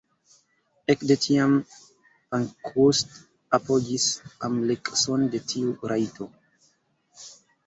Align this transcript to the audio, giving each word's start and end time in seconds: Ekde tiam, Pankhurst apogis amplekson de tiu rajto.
Ekde 0.93 1.17
tiam, 1.25 1.51
Pankhurst 2.31 3.13
apogis 3.59 4.09
amplekson 4.49 5.29
de 5.37 5.43
tiu 5.53 5.77
rajto. 5.95 6.31